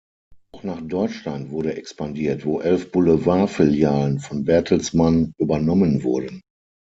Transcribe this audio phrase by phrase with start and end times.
[0.51, 6.41] Auch nach Deutschland wurde expandiert, wo elf "Boulevard-Filialen" von Bertelsmann übernommen wurden.